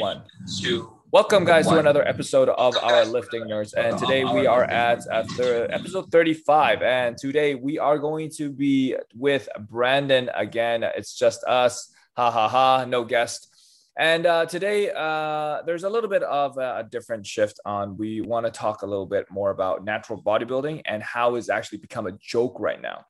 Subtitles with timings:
[0.00, 0.22] one.
[0.60, 0.92] Two.
[1.12, 3.74] Welcome, guys, to another episode of our Lifting Nerds.
[3.74, 6.82] And today we are at after episode 35.
[6.82, 10.82] And today we are going to be with Brandon again.
[10.82, 11.92] It's just us.
[12.16, 12.84] Ha ha ha.
[12.84, 13.54] No guest.
[13.98, 17.96] And uh, today, uh, there's a little bit of a, a different shift on.
[17.96, 21.78] We want to talk a little bit more about natural bodybuilding and how it's actually
[21.78, 23.06] become a joke right now.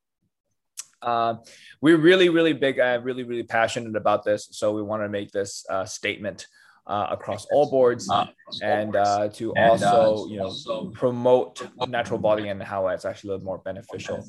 [1.02, 1.36] Uh,
[1.80, 4.48] we're really, really big, uh, really, really passionate about this.
[4.52, 6.46] So we want to make this uh, statement
[6.86, 8.26] uh, across all boards uh,
[8.62, 13.30] and uh, to and, also, you know, also promote natural body and how it's actually
[13.30, 14.24] a little more beneficial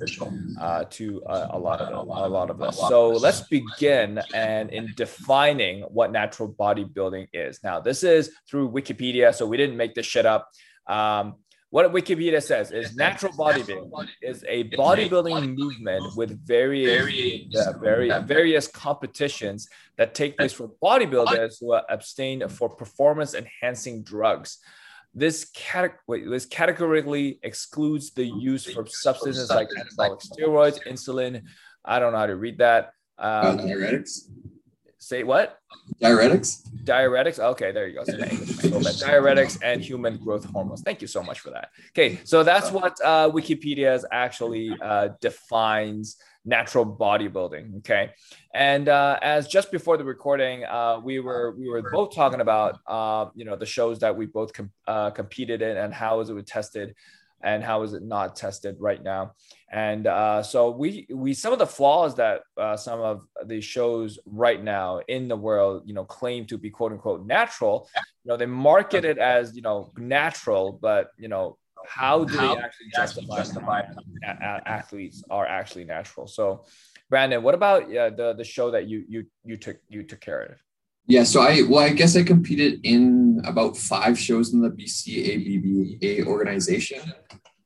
[0.90, 2.78] to a lot of a lot of us.
[2.78, 7.60] So let's begin and in defining what natural bodybuilding is.
[7.64, 10.50] Now, this is through Wikipedia, so we didn't make this shit up.
[10.88, 11.36] Um,
[11.70, 17.02] what Wikipedia says is natural bodybuilding is a bodybuilding movement with various,
[17.56, 19.68] uh, very, various competitions
[19.98, 24.60] that take place for bodybuilders who abstain for performance enhancing drugs.
[25.14, 31.44] This, cate- this categorically excludes the use for substances like anabolic steroids, insulin.
[31.84, 32.92] I don't know how to read that.
[33.18, 34.30] Um, uh, diuretics.
[35.08, 35.58] Say what?
[36.02, 36.68] Diuretics.
[36.84, 37.40] Diuretics.
[37.40, 38.04] Okay, there you go.
[38.04, 38.18] So
[39.06, 40.82] diuretics and human growth hormones.
[40.82, 41.70] Thank you so much for that.
[41.92, 47.78] Okay, so that's what uh, Wikipedia actually uh, defines natural bodybuilding.
[47.78, 48.12] Okay,
[48.54, 52.78] and uh, as just before the recording, uh, we were we were both talking about
[52.86, 56.30] uh, you know the shows that we both com- uh, competed in and how is
[56.30, 56.94] it tested
[57.42, 59.34] and how is it not tested right now?
[59.72, 64.18] And uh, so we we some of the flaws that uh, some of the shows
[64.26, 67.90] right now in the world you know claim to be quote unquote natural
[68.24, 72.56] you know they market it as you know natural but you know how do how
[72.56, 73.82] they actually justify, justify
[74.66, 76.28] athletes are actually natural?
[76.28, 76.66] So
[77.10, 80.42] brandon what about uh, the the show that you you you took you took care
[80.42, 80.62] of
[81.08, 86.26] yeah, so I well, I guess I competed in about five shows in the BCABBA
[86.26, 87.14] organization.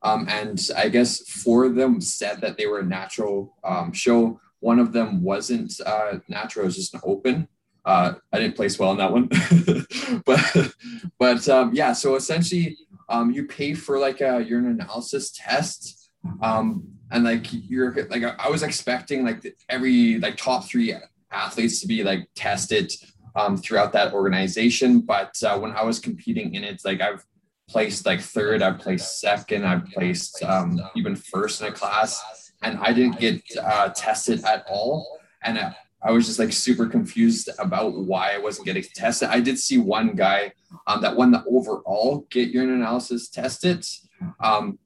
[0.03, 4.39] Um, and I guess four of them said that they were a natural um, show.
[4.59, 7.47] One of them wasn't uh, natural; it was just an open.
[7.83, 9.27] Uh, I didn't place well in that one,
[10.25, 10.73] but
[11.17, 11.93] but um, yeah.
[11.93, 12.77] So essentially,
[13.09, 16.11] um, you pay for like a urine analysis test,
[16.43, 20.95] um, and like you're like I was expecting like every like top three
[21.31, 22.91] athletes to be like tested
[23.35, 25.01] um, throughout that organization.
[25.01, 27.25] But uh, when I was competing in it, like I've
[27.69, 32.77] placed like third, I've placed second, I've placed um, even first in a class, and
[32.79, 35.19] I didn't get uh, tested at all.
[35.43, 39.29] And I, I, was just like super confused about why I wasn't getting tested.
[39.29, 40.51] I did see one guy
[40.85, 43.85] um, that won the overall get urine analysis tested.
[44.39, 44.77] Um,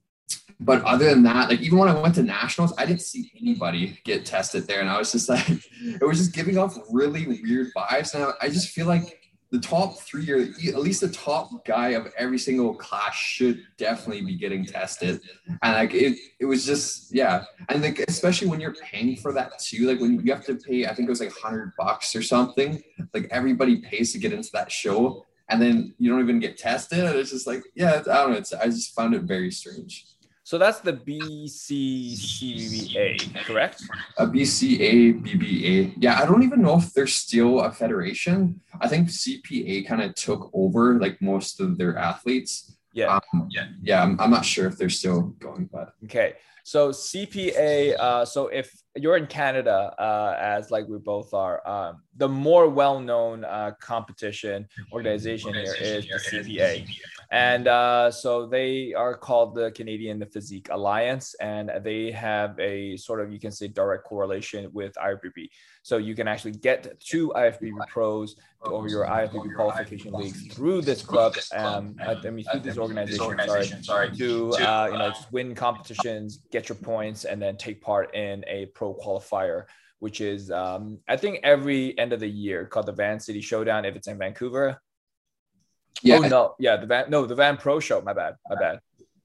[0.59, 3.99] but other than that, like even when I went to nationals, I didn't see anybody
[4.03, 7.73] get tested there, and I was just like, it was just giving off really weird
[7.75, 8.13] vibes.
[8.13, 9.19] And I, I just feel like
[9.51, 14.21] the top three or at least the top guy of every single class should definitely
[14.21, 15.21] be getting tested.
[15.61, 17.45] And like it, it was just yeah.
[17.69, 20.85] And like especially when you're paying for that too like when you have to pay
[20.85, 22.83] i think it was like 100 bucks or something
[23.13, 25.25] like everybody pays to get into that show.
[25.47, 26.99] And then you don't even get tested.
[26.99, 28.38] And it's just like yeah i don't know.
[28.38, 30.05] It's, i just found it very strange
[30.45, 32.13] so that's the BCCBA,
[33.45, 33.81] correct?
[34.19, 35.95] A BCABBA.
[35.97, 38.61] Yeah, I don't even know if they're still a federation.
[38.79, 42.78] I think CPA kind of took over like most of their athletes.
[42.94, 43.17] Yeah.
[43.33, 43.69] Um, yeah.
[43.81, 44.03] Yeah.
[44.03, 45.95] I'm, I'm not sure if they're still going, but.
[46.03, 46.35] Okay.
[46.63, 52.01] So CPA, uh, so if you're in Canada, uh, as like we both are, um,
[52.16, 56.88] the more well-known uh, competition organization here is the CPA.
[57.31, 63.19] And uh, so they are called the Canadian Physique Alliance, and they have a sort
[63.19, 65.50] of, you can say, direct correlation with IFBB.
[65.81, 71.01] So you can actually get to IFBB pros or your IFBB qualification leagues through this
[71.01, 75.53] club, um, I mean, through this organization, sorry, sorry to, uh, you know, just win
[75.53, 79.66] competitions, get your points, and then take part in a pro qualifier
[80.00, 83.85] which is um, I think every end of the year called the Van City Showdown
[83.85, 84.79] if it's in Vancouver.
[86.04, 86.18] Yeah.
[86.18, 88.01] Oh no, yeah, the Van no the Van Pro Show.
[88.01, 88.80] My bad, my bad.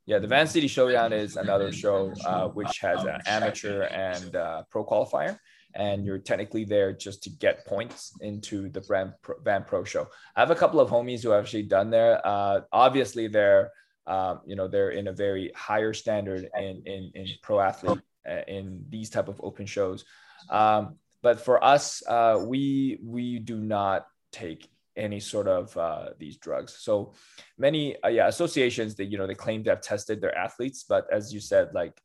[0.06, 4.62] Yeah, the Van City Showdown is another show uh, which has an amateur and uh,
[4.70, 5.38] pro qualifier,
[5.74, 10.08] and you're technically there just to get points into the Van Pro, Van Pro Show.
[10.36, 12.26] I have a couple of homies who have actually done there.
[12.26, 13.70] Uh, obviously, they're
[14.06, 18.84] um, you know they're in a very higher standard in in, in pro athlete in
[18.88, 20.04] these type of open shows.
[20.48, 26.36] Um, but for us, uh, we we do not take any sort of uh, these
[26.36, 26.76] drugs.
[26.78, 27.14] So
[27.58, 31.06] many uh, yeah associations that you know they claim to have tested their athletes, but
[31.12, 32.00] as you said, like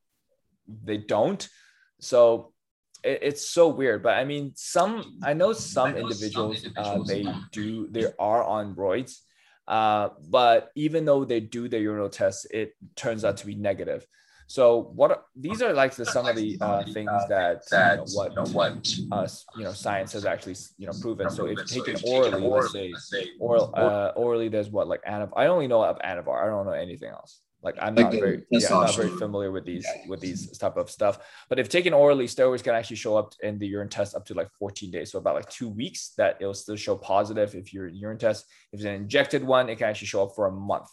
[0.83, 1.47] they don't.
[1.99, 2.53] So
[3.03, 4.03] it, it's so weird.
[4.03, 9.19] But I mean, some I know some individuals uh, they do they are on roids,
[9.67, 14.05] uh, but even though they do their urinal tests, it turns out to be negative.
[14.47, 18.05] So what these are like the, some of the uh, things that, that you know,
[18.13, 18.71] what you know, what
[19.11, 19.27] uh,
[19.57, 21.29] you know science has actually you know proven.
[21.29, 22.41] So if taken orally,
[22.91, 25.33] let's say oral uh, orally, there's what like anavar.
[25.35, 26.43] I only know of anavar.
[26.43, 27.41] I don't know anything else.
[27.65, 30.91] Like I'm not very yeah, I'm not very familiar with these with these type of
[30.91, 31.17] stuff.
[31.49, 34.35] But if taken orally, steroids can actually show up in the urine test up to
[34.35, 35.11] like 14 days.
[35.11, 38.45] So about like two weeks that it'll still show positive if your urine test.
[38.71, 40.87] If it's an injected one, it can actually show up for a month.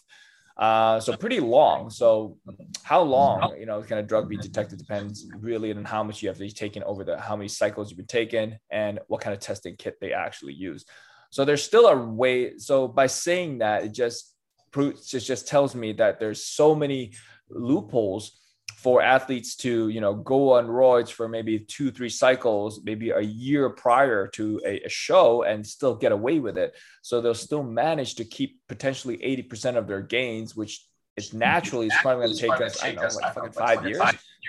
[0.57, 1.91] Uh, so pretty long.
[1.91, 2.39] So
[2.83, 6.29] how long, you know, can a drug be detected depends really on how much you
[6.29, 9.35] have to be taken over the how many cycles you've been taken and what kind
[9.35, 10.85] of testing kit they actually use.
[11.31, 12.59] So there's still a way.
[12.59, 14.35] So by saying that, it just
[14.71, 17.15] proves it just tells me that there's so many
[17.49, 18.42] loopholes
[18.83, 23.21] for athletes to you know go on roids for maybe two three cycles maybe a
[23.21, 26.75] year prior to a, a, show and still get away with it.
[27.01, 30.85] So they'll still manage to keep potentially 80% of their gains which
[31.17, 34.01] is naturally it's probably going to take us i know like fucking five years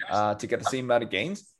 [0.09, 1.53] uh, to get the same amount of gains.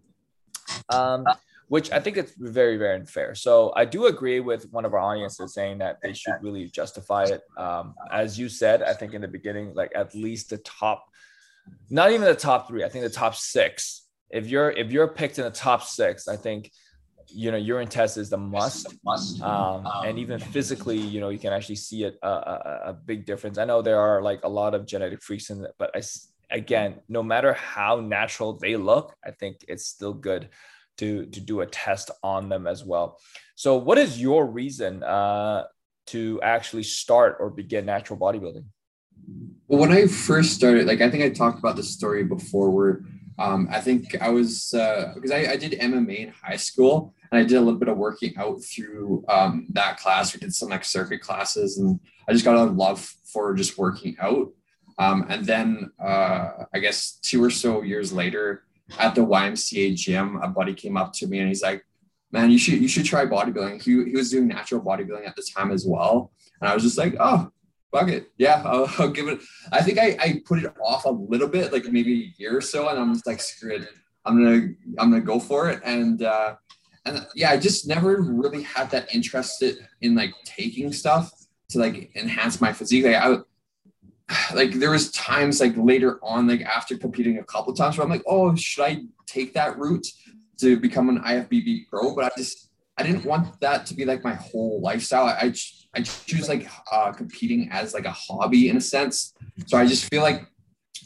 [0.89, 1.25] Um,
[1.67, 3.35] which i think it's very very unfair.
[3.35, 7.25] So i do agree with one of our audiences saying that they should really justify
[7.25, 7.41] it.
[7.57, 11.05] Um, as you said i think in the beginning like at least the top
[11.89, 12.83] not even the top three.
[12.83, 14.07] I think the top six.
[14.29, 16.71] If you're if you're picked in the top six, I think
[17.27, 18.93] you know urine test is the must.
[19.41, 23.25] Um, and even physically, you know, you can actually see it a, a, a big
[23.25, 23.57] difference.
[23.57, 26.01] I know there are like a lot of genetic freaks in it, but I
[26.49, 30.49] again, no matter how natural they look, I think it's still good
[30.97, 33.19] to to do a test on them as well.
[33.55, 35.65] So, what is your reason uh,
[36.07, 38.65] to actually start or begin natural bodybuilding?
[39.73, 43.01] Well, when I first started, like I think I talked about this story before, where
[43.39, 47.41] um, I think I was because uh, I, I, did MMA in high school and
[47.41, 50.31] I did a little bit of working out through um, that class.
[50.31, 51.99] We did some like circuit classes, and
[52.29, 54.51] I just got a love for just working out.
[54.99, 58.65] Um, and then uh, I guess two or so years later,
[58.99, 61.83] at the YMCA gym, a buddy came up to me and he's like,
[62.31, 65.49] "Man, you should you should try bodybuilding." He he was doing natural bodybuilding at the
[65.57, 66.31] time as well,
[66.61, 67.49] and I was just like, "Oh."
[67.93, 68.31] Fuck it.
[68.37, 69.39] Yeah, I'll, I'll, give it.
[69.71, 72.61] I think I, I put it off a little bit, like maybe a year or
[72.61, 73.87] so, and I'm just like, screw it.
[74.25, 74.67] I'm gonna
[74.99, 75.81] I'm gonna go for it.
[75.83, 76.55] And uh,
[77.05, 79.63] and yeah, I just never really had that interest
[80.01, 81.31] in like taking stuff
[81.69, 83.05] to like enhance my physique.
[83.05, 83.37] Like I
[84.55, 88.11] like there was times like later on, like after competing a couple times, where I'm
[88.11, 90.07] like, oh, should I take that route
[90.59, 92.15] to become an IFBB pro?
[92.15, 95.25] But I just I didn't want that to be like my whole lifestyle.
[95.25, 95.53] I, I
[95.95, 99.33] I choose like uh, competing as like a hobby in a sense.
[99.67, 100.47] So I just feel like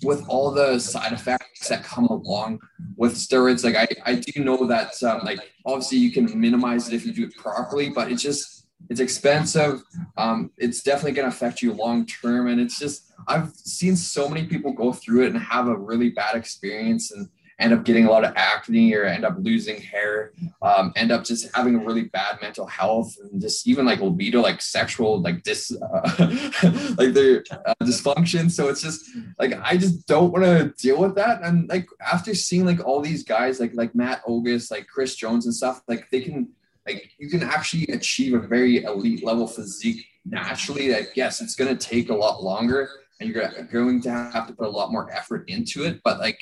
[0.04, 2.60] with all the side effects that come along
[2.96, 6.94] with steroids, like I, I do know that um, like obviously you can minimize it
[6.94, 9.82] if you do it properly, but it's just it's expensive.
[10.18, 14.30] Um, it's definitely going to affect you long term, and it's just I've seen so
[14.30, 17.28] many people go through it and have a really bad experience, and
[17.60, 21.24] end up getting a lot of acne or end up losing hair, um, end up
[21.24, 25.44] just having a really bad mental health and just even like libido, like sexual, like
[25.44, 26.12] dis, uh,
[26.98, 28.52] like their uh, dysfunction.
[28.52, 29.06] So it's just
[29.40, 31.42] like I just don't want to deal with that.
[31.44, 35.46] And like after seeing like all these guys, like like Matt Ogus, like Chris Jones
[35.46, 36.50] and stuff, like they can
[36.86, 40.92] like you can actually achieve a very elite level physique naturally.
[40.92, 44.54] Like yes, it's going to take a lot longer and you're going to have to
[44.54, 46.40] put a lot more effort into it, but like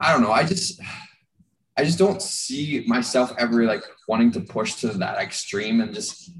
[0.00, 0.32] I don't know.
[0.32, 0.80] I just
[1.76, 6.30] I just don't see myself ever like wanting to push to that extreme and just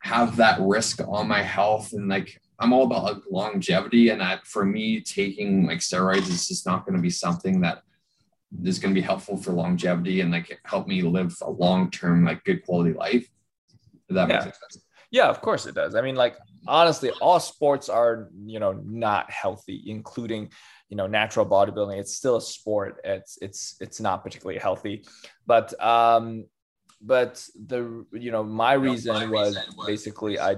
[0.00, 4.46] have that risk on my health and like I'm all about like longevity and that
[4.46, 7.82] for me taking like steroids is just not going to be something that
[8.64, 12.42] is going to be helpful for longevity and like help me live a long-term like
[12.44, 13.28] good quality life.
[14.08, 14.44] that yeah.
[14.44, 14.84] makes sense.
[15.10, 15.94] Yeah, of course it does.
[15.94, 20.50] I mean, like honestly, all sports are, you know, not healthy, including
[20.88, 23.00] you know natural bodybuilding it's still a sport.
[23.04, 25.04] It's it's it's not particularly healthy.
[25.46, 26.44] But um
[27.00, 30.52] but the you know my reason was basically i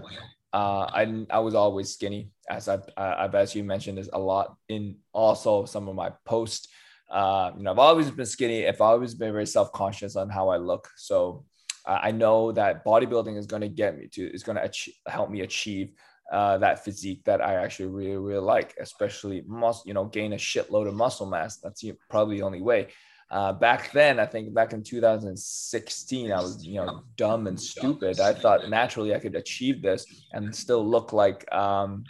[0.52, 4.56] uh i i was always skinny as i i've as you mentioned is a lot
[4.68, 6.68] in also some of my posts
[7.10, 8.66] uh you know i've always been skinny.
[8.68, 10.88] I've always been very self-conscious on how i look.
[10.96, 11.44] So
[11.86, 14.70] uh, i know that bodybuilding is going to get me to is going to
[15.06, 15.92] help me achieve
[16.32, 20.36] uh, that physique that I actually really, really like, especially muscle, you know, gain a
[20.36, 21.56] shitload of muscle mass.
[21.56, 22.88] That's probably the only way.
[23.30, 28.20] Uh, back then, I think back in 2016, I was, you know, dumb and stupid.
[28.20, 32.04] I thought naturally I could achieve this and still look like, um,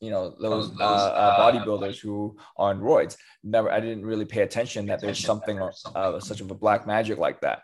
[0.00, 3.16] you know those uh, uh, bodybuilders who are on roids.
[3.44, 5.60] Never, I didn't really pay attention that there's something
[5.94, 7.62] uh, such of a black magic like that.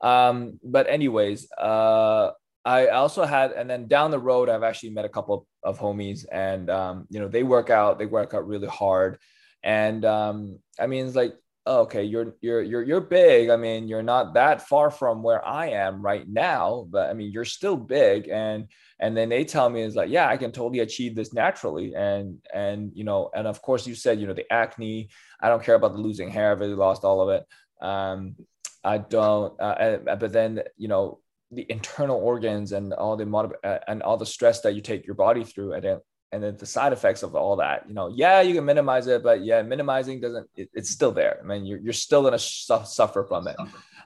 [0.00, 2.30] Um, but anyways, uh,
[2.64, 6.26] I also had, and then down the road, I've actually met a couple of homies,
[6.30, 9.18] and um, you know they work out, they work out really hard,
[9.62, 11.34] and um, I mean it's like
[11.66, 13.50] oh, okay, you're you're you're you're big.
[13.50, 17.30] I mean, you're not that far from where I am right now, but I mean,
[17.32, 18.28] you're still big.
[18.28, 21.94] And and then they tell me it's like, yeah, I can totally achieve this naturally.
[21.94, 25.10] And and you know, and of course, you said you know the acne.
[25.40, 26.52] I don't care about the losing hair.
[26.52, 27.46] I've really lost all of it.
[27.84, 28.36] Um,
[28.82, 29.58] I don't.
[29.60, 33.26] Uh, but then you know the internal organs and all the
[33.64, 35.72] uh, and all the stress that you take your body through.
[35.72, 36.02] and don't
[36.32, 39.22] and then the side effects of all that you know yeah you can minimize it
[39.22, 41.38] but yeah minimizing doesn't it, it's still there.
[41.42, 43.56] I mean you're, you're still going to su- suffer from it.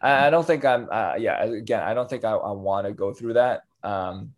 [0.01, 2.93] I, I, don't think i'm uh, yeah again i don't think i, I want to
[2.93, 3.63] go through that.
[3.83, 4.33] Um,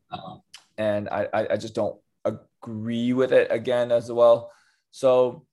[0.77, 4.51] and I, I just don't agree with it again as well.
[4.91, 5.47] So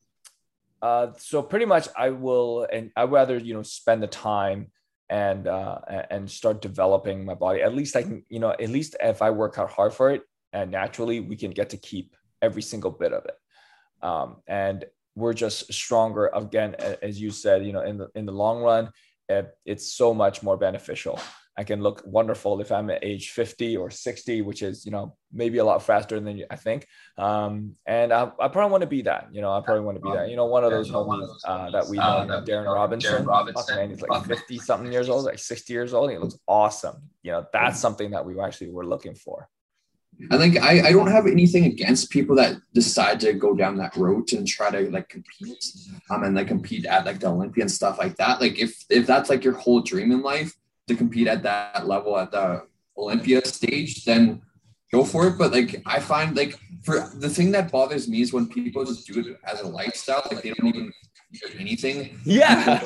[0.82, 4.72] uh, so pretty much i will and I'd rather you know spend the time
[5.14, 5.78] and uh,
[6.10, 9.30] and start developing my body at least i can you know at least if i
[9.30, 10.22] work out hard for it
[10.54, 13.38] and naturally we can get to keep every single bit of it.
[14.06, 18.32] Um, and we're just stronger again, as you said, you know, in the in the
[18.32, 18.92] long run,
[19.30, 21.20] it, it's so much more beneficial.
[21.56, 25.16] I can look wonderful if I'm at age 50 or 60, which is, you know,
[25.32, 26.88] maybe a lot faster than I think.
[27.18, 30.04] Um, and I, I, probably want to be that, you know, I probably want to
[30.04, 32.74] be that, you know, one of those homies uh, that we know, you know, Darren
[32.74, 33.76] Robinson, Robinson.
[33.76, 36.10] Man, he's like 50 something years old, like 60 years old.
[36.10, 37.04] he looks awesome.
[37.22, 39.48] You know, that's something that we actually were looking for.
[40.32, 43.96] I think I, I don't have anything against people that decide to go down that
[43.96, 45.66] road and try to like compete
[46.10, 48.40] um and like compete at like the Olympia and stuff like that.
[48.40, 50.54] Like if if that's like your whole dream in life
[50.88, 52.64] to compete at that level at the
[52.98, 54.42] Olympia stage, then
[54.92, 55.38] go for it.
[55.38, 59.08] But like I find like for the thing that bothers me is when people just
[59.08, 60.94] do it as a lifestyle, like they don't even
[61.34, 62.20] do anything.
[62.26, 62.84] Yeah.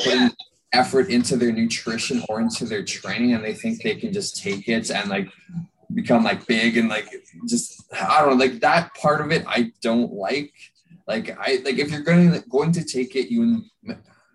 [0.73, 4.67] effort into their nutrition or into their training and they think they can just take
[4.67, 5.29] it and like
[5.93, 7.07] become like big and like
[7.47, 10.53] just I don't know like that part of it I don't like.
[11.07, 13.63] Like I like if you're going going to take it, you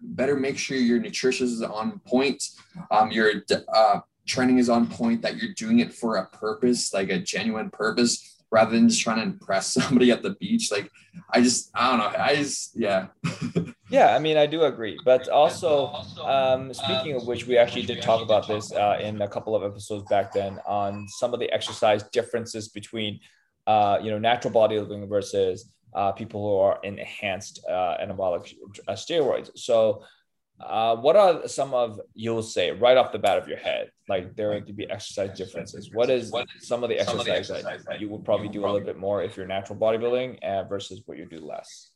[0.03, 2.43] better make sure your nutrition is on point.
[2.91, 3.33] Um, your
[3.75, 5.23] uh, training is on point.
[5.23, 9.17] That you're doing it for a purpose, like a genuine purpose rather than just trying
[9.17, 10.71] to impress somebody at the beach.
[10.71, 10.91] Like,
[11.31, 12.19] I just, I don't know.
[12.19, 13.07] I just, yeah.
[13.91, 14.99] yeah, I mean, I do agree.
[15.05, 15.87] But also,
[16.23, 19.65] um, speaking of which, we actually did talk about this uh, in a couple of
[19.65, 23.19] episodes back then on some of the exercise differences between,
[23.67, 28.55] uh, you know, natural bodybuilding versus uh, people who are in enhanced uh, anabolic
[28.89, 29.51] uh, steroids.
[29.57, 30.03] So,
[30.61, 33.91] uh, what are some of you'll say right off the bat of your head?
[34.09, 35.91] Like there are going to be exercise differences.
[35.93, 39.23] What is some of the exercise that you would probably do a little bit more
[39.23, 41.91] if you're natural bodybuilding uh, versus what you do less?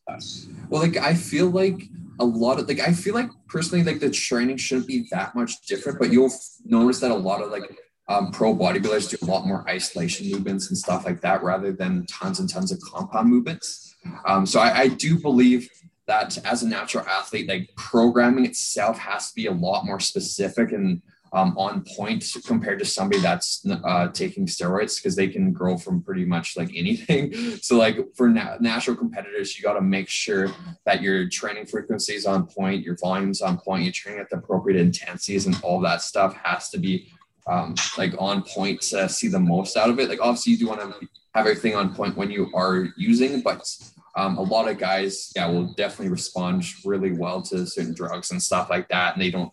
[0.68, 1.82] Well, like I feel like
[2.18, 5.60] a lot of like I feel like personally like the training shouldn't be that much
[5.66, 6.32] different, but you'll
[6.64, 7.70] notice that a lot of like
[8.08, 12.06] um, pro bodybuilders do a lot more isolation movements and stuff like that rather than
[12.06, 13.94] tons and tons of compound movements.
[14.24, 15.68] Um, so I, I do believe
[16.06, 20.72] that as a natural athlete, like programming itself has to be a lot more specific
[20.72, 25.76] and um, on point compared to somebody that's uh, taking steroids because they can grow
[25.76, 27.32] from pretty much like anything.
[27.66, 30.50] So like for na- natural competitors, you got to make sure
[30.84, 34.36] that your training frequency is on point, your volumes on point, you're training at the
[34.36, 37.08] appropriate intensities, and all that stuff has to be
[37.46, 40.08] um, like on point to see the most out of it.
[40.08, 43.62] Like obviously you do want to have everything on point when you are using, but
[44.16, 48.42] um, a lot of guys, yeah, will definitely respond really well to certain drugs and
[48.42, 49.52] stuff like that, and they don't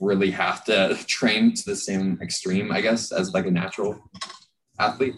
[0.00, 3.98] really have to train to the same extreme, I guess, as like a natural
[4.78, 5.14] athlete.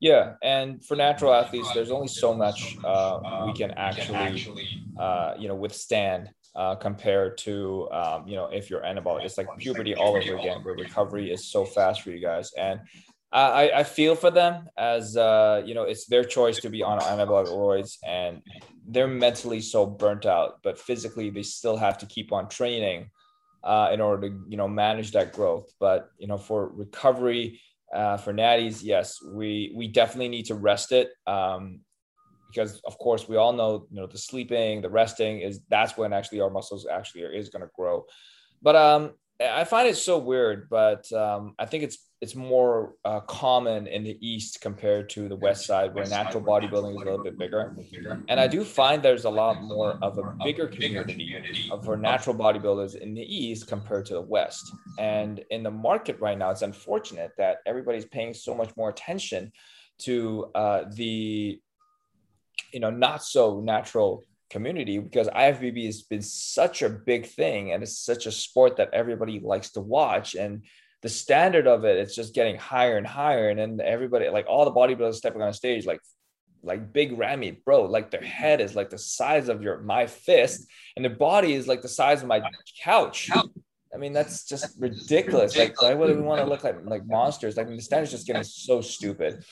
[0.00, 5.48] Yeah, and for natural athletes, there's only so much uh, we can actually, uh, you
[5.48, 9.24] know, withstand uh, compared to, um, you know, if you're anabolic.
[9.24, 12.52] It's like puberty all over again, where recovery is so fast for you guys.
[12.58, 12.80] And
[13.30, 16.98] I, I feel for them as uh, you know it's their choice to be on
[16.98, 18.42] anabolic steroids and
[18.86, 23.10] they're mentally so burnt out, but physically they still have to keep on training
[23.62, 25.70] uh, in order to you know manage that growth.
[25.78, 27.60] But you know for recovery
[27.94, 31.80] uh, for natties, yes, we we definitely need to rest it um,
[32.48, 36.12] because of course we all know you know the sleeping, the resting is that's when
[36.12, 38.04] actually our muscles actually are, is going to grow.
[38.62, 43.20] But um, I find it so weird, but um, I think it's it's more uh,
[43.20, 47.22] common in the east compared to the west side where natural bodybuilding is a little
[47.22, 47.76] bit bigger.
[48.28, 52.96] and i do find there's a lot more of a bigger community for natural bodybuilders
[52.96, 54.72] in the east compared to the west.
[54.98, 59.52] And in the market right now it's unfortunate that everybody's paying so much more attention
[59.98, 61.60] to uh, the
[62.72, 67.82] you know not so natural community because IFBB has been such a big thing and
[67.82, 70.64] it's such a sport that everybody likes to watch and
[71.02, 74.64] the standard of it it's just getting higher and higher and then everybody like all
[74.64, 76.00] the bodybuilders stepping on stage like
[76.62, 77.84] like big Ramy, bro.
[77.84, 81.68] Like their head is like the size of your my fist, and their body is
[81.68, 82.42] like the size of my
[82.82, 83.30] couch.
[83.94, 85.56] I mean, that's just ridiculous.
[85.56, 87.56] Like, why would we want to look like like monsters?
[87.56, 89.44] Like the standard's just getting so stupid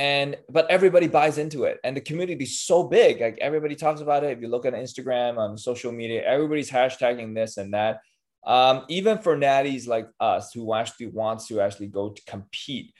[0.00, 1.78] and but everybody buys into it.
[1.84, 3.20] And the community is so big.
[3.20, 4.30] Like everybody talks about it.
[4.30, 8.00] If you look at instagram on social media everybody's hashtagging this and that.
[8.42, 12.94] Um, even for natties like us who actually wants to actually go to compete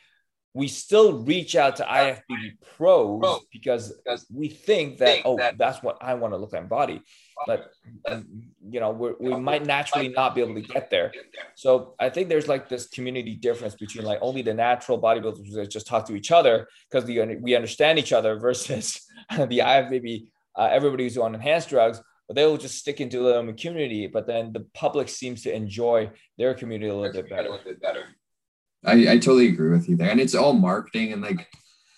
[0.53, 2.45] we still reach out to ifbb
[2.77, 3.95] pros because
[4.35, 7.01] we think that oh that's what i want to look at body
[7.47, 7.73] but
[8.71, 11.13] you know we might naturally not be able to get there.
[11.55, 15.71] So i think there's like this community difference between like only the natural bodybuilders that
[15.71, 20.29] just talk to each other because we, we understand each other versus the ifbb
[20.59, 24.07] uh, everybody who's on enhanced drugs but they will just stick into their own community
[24.07, 28.05] but then the public seems to enjoy their community a little bit better.
[28.85, 31.47] I, I totally agree with you there and it's all marketing and like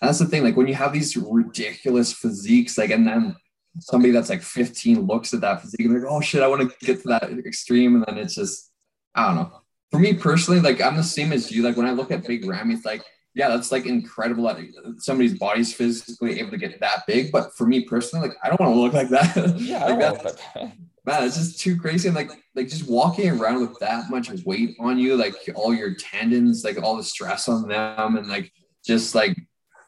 [0.01, 3.35] that's the thing like when you have these ridiculous physiques like and then
[3.79, 6.85] somebody that's like 15 looks at that physique and like, oh shit, I want to
[6.85, 7.95] get to that extreme.
[7.95, 8.71] And then it's just,
[9.15, 9.61] I don't know.
[9.91, 11.63] For me personally, like I'm the same as you.
[11.63, 13.03] Like when I look at big Ramy, it's like,
[13.35, 14.57] yeah, that's like incredible that
[14.97, 17.31] somebody's body's physically able to get that big.
[17.31, 19.59] But for me personally, like I don't want to look like that.
[19.59, 20.41] Yeah, like that,
[21.05, 22.07] man, it's just too crazy.
[22.07, 25.93] And like like just walking around with that much weight on you, like all your
[25.93, 28.51] tendons, like all the stress on them, and like
[28.83, 29.37] just like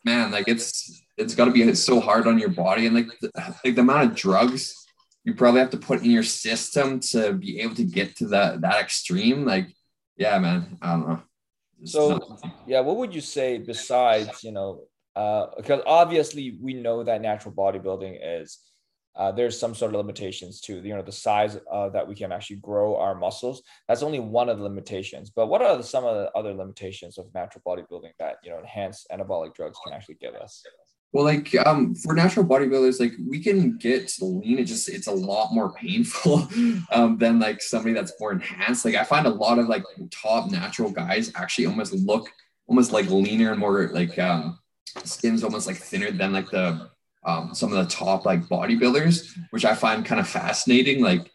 [0.03, 3.31] man, like it's it's got to be so hard on your body and like the,
[3.63, 4.85] like the amount of drugs
[5.23, 8.61] you probably have to put in your system to be able to get to that
[8.61, 9.67] that extreme like
[10.17, 11.21] yeah man i don't know.
[11.83, 14.81] So yeah what would you say besides you know
[15.15, 18.59] uh because obviously we know that natural bodybuilding is
[19.17, 22.33] uh, there's some sort of limitations to you know the size uh, that we can
[22.33, 23.63] actually grow our muscles.
[23.87, 27.17] That's only one of the limitations but what are the, some of the other limitations
[27.17, 30.63] of natural bodybuilding that you know enhanced anabolic drugs can actually give us
[31.15, 34.59] well, like um, for natural bodybuilders, like we can get lean.
[34.59, 36.49] It just it's a lot more painful
[36.91, 38.83] um, than like somebody that's more enhanced.
[38.83, 42.29] Like I find a lot of like top natural guys actually almost look
[42.67, 44.59] almost like leaner and more like um,
[45.05, 46.89] skin's almost like thinner than like the
[47.23, 51.01] um, some of the top like bodybuilders, which I find kind of fascinating.
[51.01, 51.31] Like,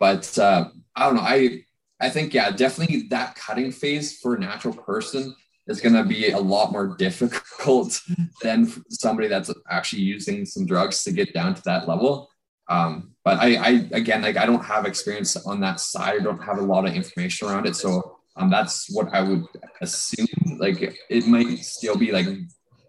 [0.00, 1.22] but uh, I don't know.
[1.22, 1.62] I
[2.00, 5.36] I think yeah, definitely that cutting phase for a natural person
[5.70, 8.02] is going to be a lot more difficult
[8.42, 12.28] than somebody that's actually using some drugs to get down to that level.
[12.68, 16.20] Um, but I, I, again, like I don't have experience on that side.
[16.20, 17.76] I don't have a lot of information around it.
[17.76, 19.44] So um, that's what I would
[19.80, 20.26] assume.
[20.58, 22.26] Like it might still be like,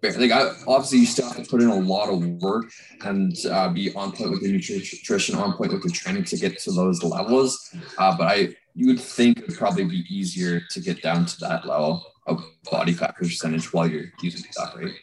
[0.04, 2.66] like I, obviously you still have to put in a lot of work
[3.04, 6.60] and uh, be on point with the nutrition, on point with the training to get
[6.60, 7.76] to those levels.
[7.98, 11.40] Uh, but I, you would think it would probably be easier to get down to
[11.40, 14.94] that level of body fat percentage while you're using that, right?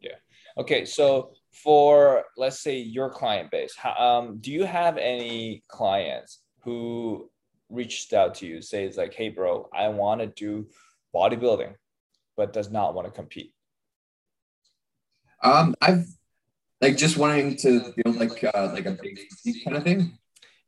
[0.00, 0.16] Yeah.
[0.58, 0.84] Okay.
[0.84, 7.30] So for let's say your client base, how, um, do you have any clients who
[7.68, 10.66] reached out to you, say it's like, hey, bro, I want to do
[11.14, 11.74] bodybuilding,
[12.36, 13.52] but does not want to compete?
[15.42, 16.06] Um, I've
[16.80, 19.18] like just wanting to build like uh, like a big
[19.64, 20.18] kind of thing.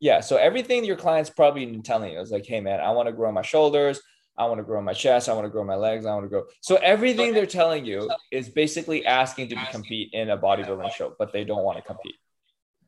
[0.01, 0.21] Yeah.
[0.21, 3.13] So everything your clients probably been telling you is like, hey man, I want to
[3.13, 4.01] grow my shoulders.
[4.39, 5.29] I want to grow my chest.
[5.29, 6.05] I want to grow my legs.
[6.05, 6.45] I want to grow.
[6.61, 11.33] So everything they're telling you is basically asking to compete in a bodybuilding show, but
[11.33, 12.17] they don't want to compete.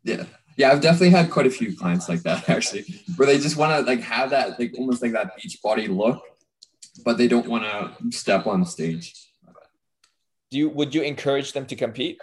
[0.05, 0.25] Yeah.
[0.57, 2.85] Yeah, I've definitely had quite a few clients like that actually,
[3.17, 6.21] where they just want to like have that like almost like that beach body look,
[7.05, 9.15] but they don't want to step on stage.
[10.51, 12.21] Do you would you encourage them to compete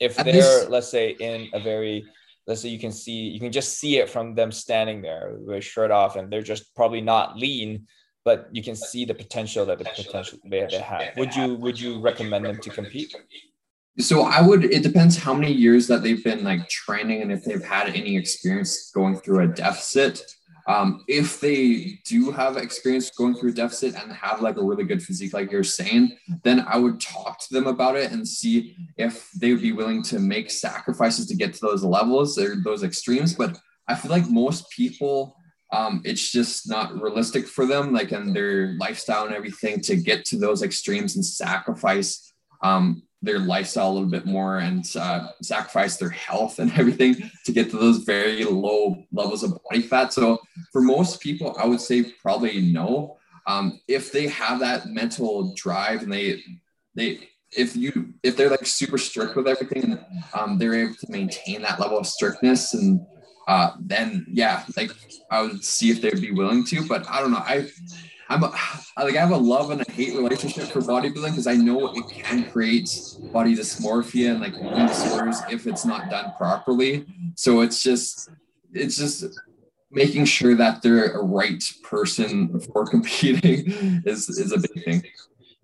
[0.00, 2.06] if they're let's say in a very
[2.46, 5.64] let's say you can see you can just see it from them standing there with
[5.64, 7.86] shirt off and they're just probably not lean
[8.26, 11.16] but you can see the potential that the potential they, they have.
[11.16, 13.14] Would you would you recommend them to compete?
[13.98, 14.64] So I would.
[14.64, 18.16] It depends how many years that they've been like training and if they've had any
[18.16, 20.20] experience going through a deficit.
[20.66, 24.82] Um, if they do have experience going through a deficit and have like a really
[24.82, 28.74] good physique, like you're saying, then I would talk to them about it and see
[28.96, 32.82] if they would be willing to make sacrifices to get to those levels or those
[32.82, 33.32] extremes.
[33.32, 35.36] But I feel like most people
[35.72, 40.24] um, it's just not realistic for them, like in their lifestyle and everything, to get
[40.26, 45.96] to those extremes and sacrifice um, their lifestyle a little bit more and uh, sacrifice
[45.96, 50.12] their health and everything to get to those very low levels of body fat.
[50.12, 50.38] So
[50.72, 53.18] for most people, I would say probably no.
[53.46, 56.42] Um, if they have that mental drive and they
[56.96, 59.98] they if you if they're like super strict with everything,
[60.34, 63.00] um, they're able to maintain that level of strictness, and
[63.46, 64.90] uh, then yeah, like
[65.30, 66.86] I would see if they'd be willing to.
[66.86, 67.38] But I don't know.
[67.38, 67.68] I
[68.28, 68.48] I'm a,
[68.96, 72.08] like I have a love and a hate relationship for bodybuilding because I know it
[72.08, 72.90] can create
[73.32, 77.06] body dysmorphia and like eating disorders if it's not done properly.
[77.34, 78.30] So it's just
[78.72, 79.24] it's just
[79.90, 85.02] making sure that they're a right person for competing is is a big thing.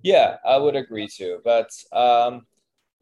[0.02, 1.40] Yeah, I would agree too.
[1.44, 2.46] But um,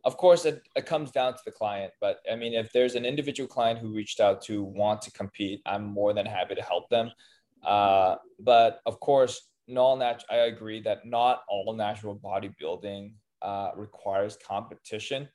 [0.04, 1.92] of course, it, it comes down to the client.
[2.00, 5.60] But I mean, if there's an individual client who reached out to want to compete,
[5.66, 7.10] I'm more than happy to help them.
[7.64, 14.36] Uh, but of course, not nat- I agree that not all natural bodybuilding uh, requires
[14.36, 15.28] competition.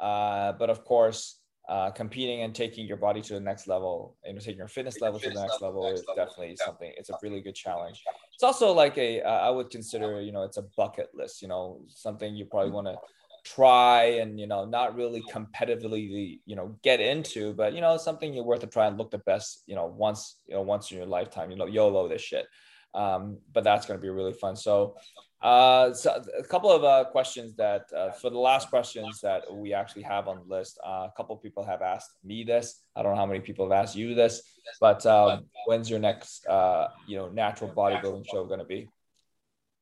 [0.00, 4.40] Uh, but of course, uh, competing and taking your body to the next level and
[4.40, 6.90] taking your fitness level to the next level is definitely something.
[6.96, 8.02] It's a really good challenge.
[8.34, 11.42] It's also like a uh, I would consider you know it's a bucket list.
[11.42, 12.96] You know something you probably want to
[13.54, 18.32] try and you know not really competitively you know get into, but you know something
[18.32, 19.62] you're worth a try and look the best.
[19.66, 21.50] You know once you know once in your lifetime.
[21.50, 22.46] You know YOLO this shit.
[22.94, 24.56] Um, but that's going to be really fun.
[24.56, 24.96] So,
[25.42, 29.72] uh, so a couple of uh, questions that uh, for the last questions that we
[29.72, 32.82] actually have on the list, uh, a couple people have asked me this.
[32.96, 34.42] I don't know how many people have asked you this,
[34.80, 38.88] but um, when's your next, uh, you know, natural bodybuilding show going to be?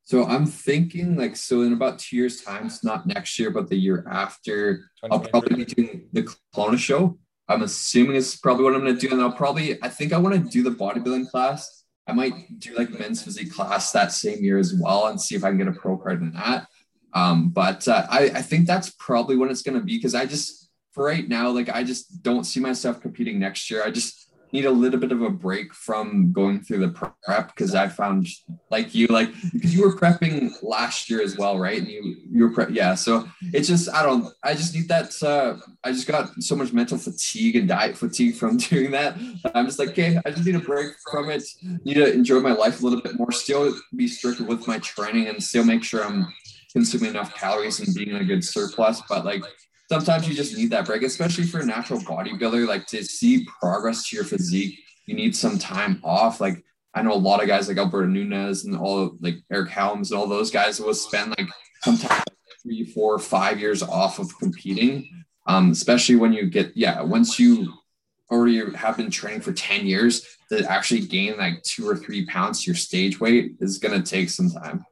[0.06, 3.68] So I'm thinking like so in about two years' time, it's not next year, but
[3.68, 6.22] the year after, I'll probably be doing the
[6.54, 7.18] Kelowna show.
[7.48, 10.18] I'm assuming it's probably what I'm going to do, and I'll probably I think I
[10.18, 14.42] want to do the bodybuilding class I might do like men's physique class that same
[14.42, 16.68] year as well and see if I can get a pro card in that.
[17.12, 20.26] Um, but uh, I, I think that's probably when it's going to be because I
[20.26, 23.82] just, for right now, like I just don't see myself competing next year.
[23.84, 27.74] I just, need a little bit of a break from going through the prep because
[27.74, 28.28] I found
[28.70, 31.78] like you like because you were prepping last year as well, right?
[31.78, 32.94] And you you were prep yeah.
[32.94, 36.72] So it's just I don't I just need that uh I just got so much
[36.72, 39.16] mental fatigue and diet fatigue from doing that.
[39.54, 41.44] I'm just like, okay, I just need a break from it.
[41.84, 45.28] Need to enjoy my life a little bit more, still be strict with my training
[45.28, 46.26] and still make sure I'm
[46.72, 49.02] consuming enough calories and being in a good surplus.
[49.08, 49.42] But like
[49.88, 52.66] sometimes you just need that break, especially for a natural bodybuilder.
[52.66, 56.40] Like to see progress to your physique, you need some time off.
[56.40, 60.10] Like I know a lot of guys like Alberto Nunez and all like Eric Helms
[60.10, 61.48] and all those guys will spend like
[61.82, 62.24] sometimes
[62.62, 65.08] three, four, five years off of competing.
[65.46, 67.72] Um, especially when you get yeah, once you
[68.30, 72.62] already have been training for 10 years to actually gain like two or three pounds
[72.62, 74.84] to your stage weight is gonna take some time.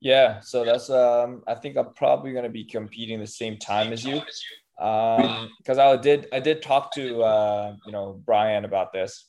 [0.00, 4.04] Yeah, so that's um I think I'm probably gonna be competing the same time as
[4.04, 4.22] you.
[4.78, 9.26] Um because I did I did talk to uh you know Brian about this.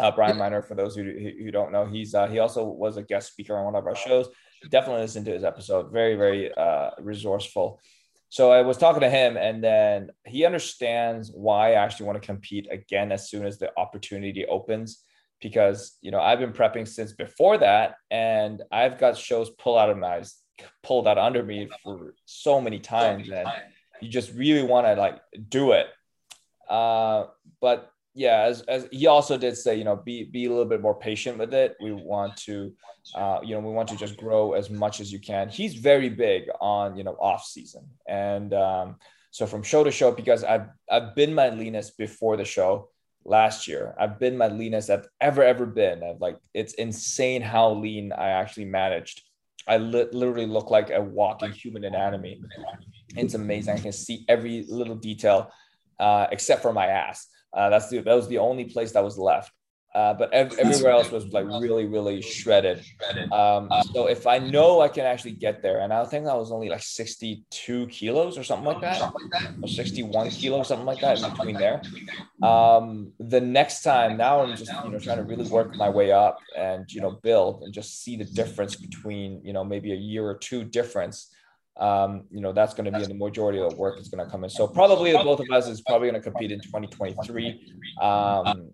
[0.00, 3.02] Uh, Brian Miner, for those who, who don't know, he's uh, he also was a
[3.02, 4.28] guest speaker on one of our shows.
[4.70, 5.90] Definitely listen to his episode.
[5.90, 7.80] Very, very uh, resourceful.
[8.28, 12.26] So I was talking to him, and then he understands why I actually want to
[12.26, 15.02] compete again as soon as the opportunity opens
[15.40, 19.90] because you know I've been prepping since before that, and I've got shows pull out
[19.90, 20.22] of my
[20.82, 23.48] pulled out under me for so many times, and
[24.00, 25.86] you just really want to like do it.
[26.68, 27.26] Uh,
[27.60, 30.80] but yeah, as, as he also did say, you know, be be a little bit
[30.80, 31.76] more patient with it.
[31.80, 32.72] We want to,
[33.14, 35.48] uh, you know, we want to just grow as much as you can.
[35.48, 38.96] He's very big on you know off season, and um,
[39.30, 42.90] so from show to show because I've I've been my leanest before the show
[43.24, 43.94] last year.
[43.98, 46.02] I've been my leanest I've ever ever been.
[46.02, 49.22] I've like it's insane how lean I actually managed.
[49.66, 52.40] I li- literally look like a walking human anatomy.
[53.16, 53.74] It's amazing.
[53.74, 55.50] I can see every little detail
[55.98, 57.26] uh, except for my ass.
[57.52, 59.52] Uh, that's the that was the only place that was left.
[59.98, 62.84] Uh, but ev- everywhere else was like really, really shredded.
[63.32, 66.52] Um, so if I know I can actually get there, and I think that was
[66.52, 69.12] only like 62 kilos or something like that,
[69.60, 71.82] or 61 kilos, something like that in between there.
[72.44, 76.12] Um, the next time, now I'm just you know trying to really work my way
[76.12, 79.96] up and you know build and just see the difference between you know maybe a
[79.96, 81.34] year or two difference.
[81.76, 84.24] Um, you know that's going to be in the majority of the work is going
[84.24, 84.50] to come in.
[84.50, 87.74] So probably the both of us is probably going to compete in 2023.
[88.00, 88.72] Um,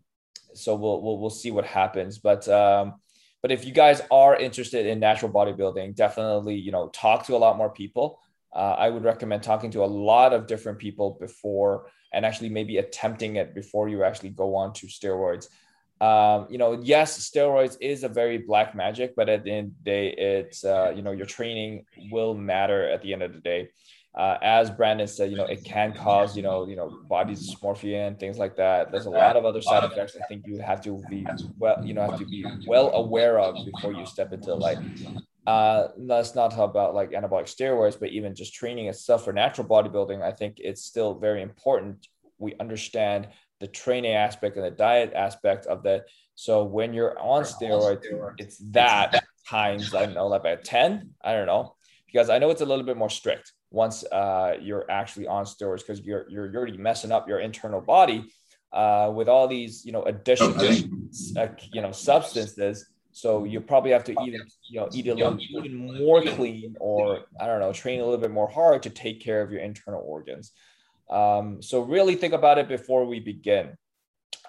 [0.55, 2.19] so we'll, we'll we'll see what happens.
[2.19, 2.95] But um,
[3.43, 7.39] but if you guys are interested in natural bodybuilding, definitely you know talk to a
[7.39, 8.21] lot more people.
[8.55, 12.79] Uh, I would recommend talking to a lot of different people before and actually maybe
[12.79, 15.49] attempting it before you actually go on to steroids.
[16.05, 19.75] Um, you know, yes, steroids is a very black magic, but at the end of
[19.79, 23.41] the day, it's uh, you know your training will matter at the end of the
[23.41, 23.69] day
[24.15, 28.07] uh, as Brandon said, you know, it can cause, you know, you know, body dysmorphia
[28.07, 28.93] and things like that.
[28.93, 30.17] There's a lot of other side effects.
[30.17, 31.27] I think you have to be
[31.59, 34.79] well, you know, have to be well aware of before you step into like
[35.49, 39.67] uh, let's not talk about like anabolic steroids, but even just training itself for natural
[39.67, 42.07] bodybuilding, I think it's still very important.
[42.39, 43.29] We understand
[43.61, 46.07] the training aspect and the diet aspect of that.
[46.35, 48.05] So when you're on steroids,
[48.39, 51.11] it's that times I don't know, like about ten.
[51.23, 54.89] I don't know because I know it's a little bit more strict once uh, you're
[54.91, 58.25] actually on steroids because you're, you're you're already messing up your internal body
[58.73, 60.55] uh, with all these you know additional
[61.37, 62.87] uh, you know substances.
[63.13, 67.27] So you probably have to even you know eat a little even more clean or
[67.41, 70.03] I don't know train a little bit more hard to take care of your internal
[70.05, 70.53] organs.
[71.11, 73.77] Um, so really think about it before we begin.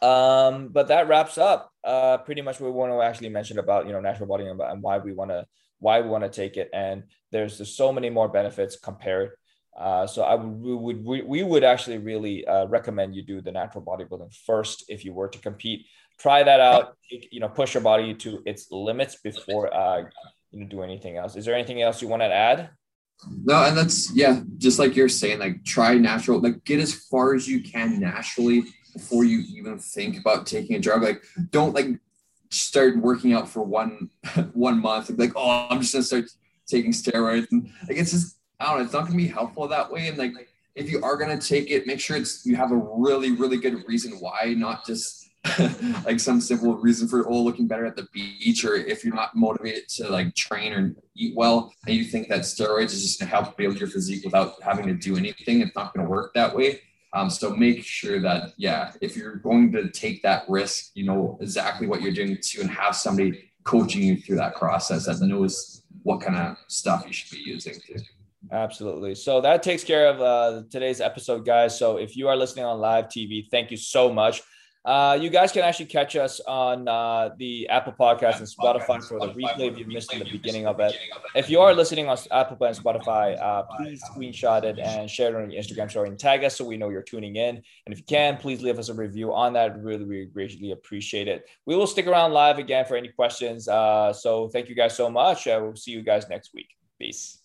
[0.02, 3.88] Um, but that wraps up uh, pretty much what we want to actually mention about
[3.88, 5.46] you know natural body and, why we want to
[5.80, 6.70] why we want to take it.
[6.74, 9.32] And there's just so many more benefits compared.
[9.78, 13.42] Uh, so I would we would we, we would actually really uh, recommend you do
[13.42, 15.86] the natural bodybuilding first if you were to compete.
[16.18, 16.98] Try that out.
[17.10, 20.04] You know, push your body to its limits before uh,
[20.52, 21.36] you know do anything else.
[21.36, 22.70] Is there anything else you want to add?
[23.44, 27.34] No, and that's yeah, just like you're saying, like try natural, like get as far
[27.34, 31.04] as you can naturally before you even think about taking a drug.
[31.04, 32.00] Like don't like
[32.50, 34.10] start working out for one
[34.54, 36.26] one month and like, oh, I'm just gonna start
[36.68, 37.48] taking steroids.
[37.52, 40.08] And like it's just I don't know, it's not gonna be helpful that way.
[40.08, 40.34] And like
[40.76, 43.84] if you are gonna take it, make sure it's you have a really, really good
[43.88, 45.25] reason why, not just
[46.06, 49.36] like some simple reason for oh looking better at the beach or if you're not
[49.36, 53.30] motivated to like train or eat well and you think that steroids is just going
[53.30, 56.34] to help build your physique without having to do anything it's not going to work
[56.34, 56.82] that way
[57.14, 61.38] um, so make sure that yeah if you're going to take that risk you know
[61.42, 65.84] exactly what you're doing to and have somebody coaching you through that process that knows
[66.04, 67.96] what kind of stuff you should be using too.
[68.52, 69.16] Absolutely.
[69.16, 71.78] So that takes care of uh, today's episode, guys.
[71.78, 74.44] So if you are listening on live TV, thank you so much.
[74.86, 79.20] Uh, you guys can actually catch us on uh, the Apple Podcast and Spotify for
[79.20, 80.96] the replay if you missed in the beginning of it.
[81.34, 85.44] If you are listening on Apple and Spotify, uh, please screenshot it and share it
[85.44, 87.56] on your Instagram story and tag us so we know you're tuning in.
[87.86, 89.82] And if you can, please leave us a review on that.
[89.82, 91.50] Really, really greatly appreciate it.
[91.66, 93.68] We will stick around live again for any questions.
[93.68, 95.48] Uh, so thank you guys so much.
[95.48, 96.70] Uh, we'll see you guys next week.
[97.00, 97.40] Peace.